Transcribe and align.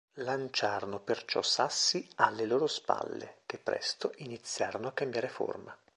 Lanciarono 0.15 0.99
perciò 0.99 1.43
sassi 1.43 2.09
alle 2.15 2.45
loro 2.47 2.65
spalle, 2.65 3.41
che 3.45 3.59
presto 3.59 4.13
iniziarono 4.15 4.87
a 4.87 4.93
cambiare 4.93 5.27
forma. 5.29 5.77